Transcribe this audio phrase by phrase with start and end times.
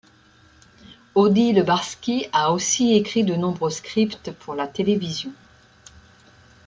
[1.13, 5.31] Odile Barski a aussi écrit de nombreux scripts pour la télévision.